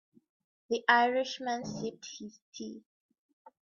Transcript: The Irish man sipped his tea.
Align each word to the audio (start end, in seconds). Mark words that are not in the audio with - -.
The 0.71 0.83
Irish 0.89 1.39
man 1.41 1.63
sipped 1.63 2.07
his 2.17 2.39
tea. 2.55 2.81